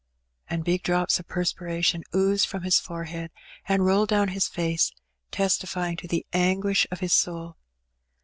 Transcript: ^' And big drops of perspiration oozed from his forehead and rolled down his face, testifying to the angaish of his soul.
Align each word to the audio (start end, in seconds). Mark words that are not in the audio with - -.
^' 0.01 0.03
And 0.49 0.63
big 0.63 0.81
drops 0.81 1.19
of 1.19 1.27
perspiration 1.27 2.03
oozed 2.15 2.47
from 2.47 2.63
his 2.63 2.79
forehead 2.79 3.29
and 3.67 3.85
rolled 3.85 4.09
down 4.09 4.29
his 4.29 4.47
face, 4.47 4.91
testifying 5.29 5.95
to 5.97 6.07
the 6.07 6.25
angaish 6.33 6.87
of 6.89 7.01
his 7.01 7.13
soul. 7.13 7.55